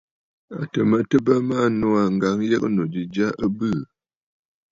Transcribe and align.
À 0.59 0.61
tɨ̀ 0.71 0.83
mə 0.89 0.97
tɨ 1.09 1.17
bə 1.25 1.33
maa 1.47 1.67
nòò 1.79 1.89
aa, 2.01 2.09
ŋ̀gǎŋyəgə̂nnù 2.13 2.83
ji 2.93 3.01
jya 3.13 3.27
ɨ 3.43 3.45
bɨɨ̀. 3.57 3.81